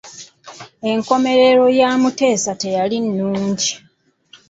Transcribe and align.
Enkomerero 0.91 1.65
ya 1.79 1.89
Muteesa 2.01 2.51
teyali 2.61 2.97
nnungi. 3.05 3.71